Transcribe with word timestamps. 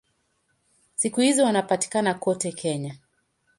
Siku 0.95 1.21
hizi 1.21 1.41
wanapatikana 1.41 2.13
kote 2.13 2.51
Kenya. 2.51 2.95